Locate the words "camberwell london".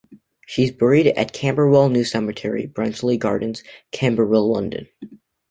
3.91-4.87